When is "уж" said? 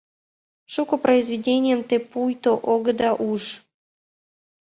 3.29-3.43